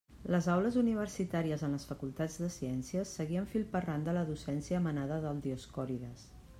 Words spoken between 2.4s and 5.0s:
de ciències seguien fil per randa la docència